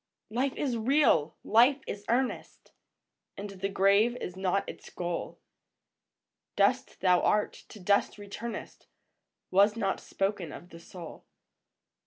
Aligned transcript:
Life 0.31 0.55
is 0.55 0.77
real! 0.77 1.35
Life 1.43 1.81
is 1.85 2.05
earnest! 2.09 2.71
And 3.37 3.51
the 3.51 3.69
grave 3.69 4.15
is 4.15 4.35
not 4.35 4.67
its 4.67 4.89
goal; 4.89 5.37
Dust 6.55 7.01
thou 7.01 7.21
art, 7.21 7.53
to 7.69 7.79
dust 7.79 8.17
returnest, 8.17 8.87
Was 9.51 9.75
not 9.77 9.99
spoken 9.99 10.51
of 10.51 10.69
the 10.69 10.79
soul. 10.79 11.25